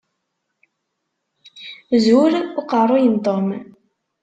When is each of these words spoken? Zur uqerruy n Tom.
Zur 2.03 2.31
uqerruy 2.59 3.05
n 3.13 3.15
Tom. 3.25 3.45